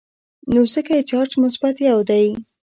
[0.53, 2.25] نو ځکه یې چارج مثبت یو دی.